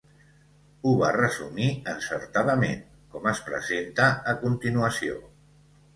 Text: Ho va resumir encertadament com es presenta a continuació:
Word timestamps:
Ho 0.85 0.93
va 1.01 1.09
resumir 1.17 1.67
encertadament 1.93 2.81
com 3.17 3.31
es 3.35 3.45
presenta 3.51 4.09
a 4.33 4.37
continuació: 4.47 5.21